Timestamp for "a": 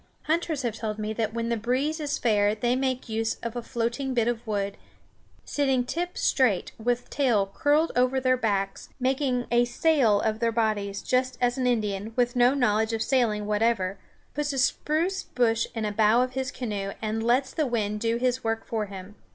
3.55-3.61, 9.51-9.63, 14.53-14.57, 15.85-15.91